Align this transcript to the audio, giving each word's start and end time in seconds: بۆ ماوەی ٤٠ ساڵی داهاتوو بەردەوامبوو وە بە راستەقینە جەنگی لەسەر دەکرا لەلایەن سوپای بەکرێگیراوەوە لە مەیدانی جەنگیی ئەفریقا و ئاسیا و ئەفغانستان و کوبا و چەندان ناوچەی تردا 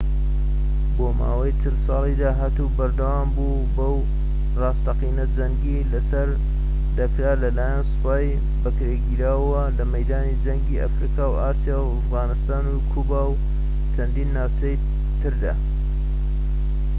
بۆ 0.97 1.07
ماوەی 1.19 1.51
٤٠ 1.61 1.75
ساڵی 1.87 2.13
داهاتوو 2.21 2.73
بەردەوامبوو 2.77 3.55
وە 3.59 3.67
بە 3.75 3.87
راستەقینە 4.63 5.25
جەنگی 5.35 5.87
لەسەر 5.93 6.27
دەکرا 6.97 7.33
لەلایەن 7.43 7.83
سوپای 7.91 8.27
بەکرێگیراوەوە 8.63 9.63
لە 9.77 9.83
مەیدانی 9.93 10.39
جەنگیی 10.43 10.81
ئەفریقا 10.81 11.25
و 11.31 11.39
ئاسیا 11.43 11.79
و 11.83 11.93
ئەفغانستان 11.99 12.63
و 12.69 12.75
کوبا 12.91 13.21
و 13.29 13.39
چەندان 13.93 14.29
ناوچەی 14.37 14.75
تردا 15.21 15.53